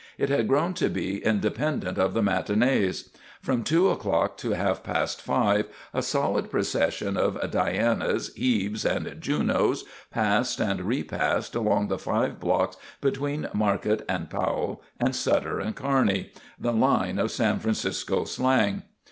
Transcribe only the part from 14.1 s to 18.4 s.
Powell and Sutter and Kearney the "line" of San Francisco